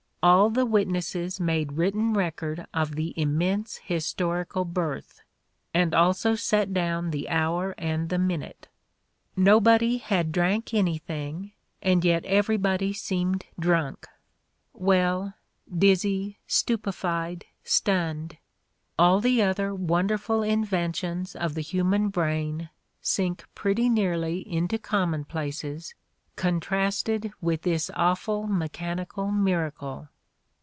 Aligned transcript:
All 0.23 0.51
the 0.51 0.67
witnesses 0.67 1.39
made 1.39 1.71
written 1.79 2.13
record 2.13 2.67
of 2.75 2.93
the 2.95 3.11
immense 3.19 3.77
historical 3.77 4.65
birth... 4.65 5.19
and 5.73 5.95
also 5.95 6.35
set 6.35 6.71
down 6.71 7.09
the 7.09 7.27
hour 7.27 7.73
and 7.79 8.09
the 8.09 8.19
minute. 8.19 8.67
Nobody 9.35 9.97
had 9.97 10.31
drank 10.31 10.75
anything, 10.75 11.53
and 11.81 12.05
yet 12.05 12.23
everybody 12.25 12.93
seemed 12.93 13.45
drunk. 13.59 14.05
"Well— 14.73 15.33
dizzy, 15.75 16.37
stupefied, 16.45 17.45
stunned.... 17.63 18.37
All 18.99 19.21
the 19.21 19.41
other 19.41 19.73
wonderful 19.73 20.43
inventions 20.43 21.35
of 21.35 21.55
the 21.55 21.61
human 21.61 22.09
brain 22.09 22.69
sink 23.01 23.43
pretty 23.55 23.89
nearly 23.89 24.47
into 24.47 24.77
commonplaces 24.77 25.95
contrasted 26.37 27.31
with 27.41 27.63
this 27.63 27.91
awful 27.95 28.47
mechanical 28.47 29.31
miracle. 29.31 30.07